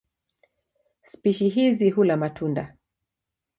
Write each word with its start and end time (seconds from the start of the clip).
Spishi 1.03 1.49
hizi 1.49 1.89
hula 1.89 2.17
matunda. 2.17 2.77